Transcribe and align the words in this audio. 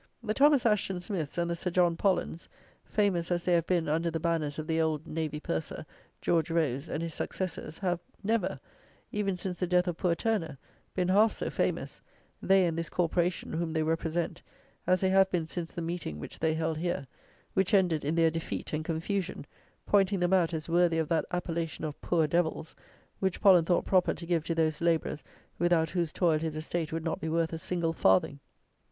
The 0.23 0.33
Thomas 0.33 0.63
Asheton 0.65 0.99
Smiths 0.99 1.37
and 1.37 1.47
the 1.51 1.55
Sir 1.55 1.69
John 1.69 1.95
Pollens, 1.95 2.49
famous 2.83 3.29
as 3.29 3.43
they 3.43 3.53
have 3.53 3.67
been 3.67 3.87
under 3.87 4.09
the 4.09 4.19
banners 4.19 4.57
of 4.57 4.65
the 4.65 4.81
Old 4.81 5.05
Navy 5.05 5.39
Purser, 5.39 5.85
George 6.23 6.49
Rose, 6.49 6.89
and 6.89 7.03
his 7.03 7.13
successors, 7.13 7.77
have 7.77 7.99
never, 8.23 8.59
even 9.11 9.37
since 9.37 9.59
the 9.59 9.67
death 9.67 9.87
of 9.87 9.97
poor 9.97 10.15
Turner, 10.15 10.57
been 10.95 11.09
half 11.09 11.33
so 11.33 11.51
famous, 11.51 12.01
they 12.41 12.65
and 12.65 12.79
this 12.79 12.89
Corporation, 12.89 13.53
whom 13.53 13.73
they 13.73 13.83
represent, 13.83 14.41
as 14.87 15.01
they 15.01 15.09
have 15.09 15.29
been 15.29 15.45
since 15.45 15.71
the 15.71 15.83
Meeting 15.83 16.17
which 16.17 16.39
they 16.39 16.55
held 16.55 16.79
here, 16.79 17.05
which 17.53 17.71
ended 17.71 18.03
in 18.03 18.15
their 18.15 18.31
defeat 18.31 18.73
and 18.73 18.83
confusion, 18.83 19.45
pointing 19.85 20.19
them 20.19 20.33
out 20.33 20.51
as 20.51 20.67
worthy 20.67 20.97
of 20.97 21.09
that 21.09 21.25
appellation 21.29 21.85
of 21.85 22.01
"Poor 22.01 22.25
Devils," 22.25 22.75
which 23.19 23.39
Pollen 23.39 23.65
thought 23.65 23.85
proper 23.85 24.15
to 24.15 24.25
give 24.25 24.43
to 24.45 24.55
those 24.55 24.81
labourers 24.81 25.23
without 25.59 25.91
whose 25.91 26.11
toil 26.11 26.39
his 26.39 26.57
estate 26.57 26.91
would 26.91 27.05
not 27.05 27.21
be 27.21 27.29
worth 27.29 27.53
a 27.53 27.59
single 27.59 27.93
farthing. 27.93 28.39